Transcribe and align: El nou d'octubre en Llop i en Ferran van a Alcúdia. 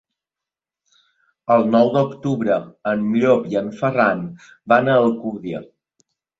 El 1.55 1.65
nou 1.75 1.91
d'octubre 1.97 2.57
en 2.93 3.05
Llop 3.19 3.47
i 3.53 3.61
en 3.63 3.71
Ferran 3.85 4.27
van 4.77 4.93
a 4.93 4.99
Alcúdia. 5.07 5.65